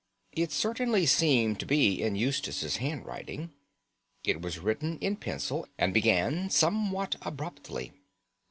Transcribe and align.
It 0.31 0.51
certainly 0.51 1.05
seemed 1.05 1.59
to 1.59 1.65
be 1.67 2.01
in 2.01 2.15
Eustace's 2.15 2.77
handwriting. 2.77 3.51
It 4.23 4.41
was 4.41 4.57
written 4.57 4.97
in 4.97 5.15
pencil, 5.15 5.67
and 5.77 5.93
began 5.93 6.49
somewhat 6.49 7.17
abruptly. 7.21 7.93